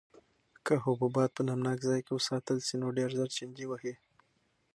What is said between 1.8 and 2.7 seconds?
ځای کې وساتل